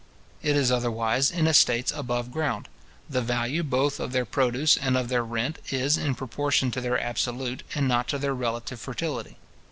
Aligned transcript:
It 0.41 0.55
is 0.55 0.71
otherwise 0.71 1.29
in 1.29 1.45
estates 1.45 1.91
above 1.91 2.31
ground. 2.31 2.67
The 3.07 3.21
value, 3.21 3.61
both 3.61 3.99
of 3.99 4.13
their 4.13 4.25
produce 4.25 4.75
and 4.75 4.97
of 4.97 5.09
their 5.09 5.23
rent, 5.23 5.59
is 5.69 5.95
in 5.95 6.15
proportion 6.15 6.71
to 6.71 6.81
their 6.81 6.99
absolute, 6.99 7.61
and 7.75 7.87
not 7.87 8.07
to 8.07 8.17
their 8.17 8.33
relative 8.33 8.79
fertility. 8.79 9.37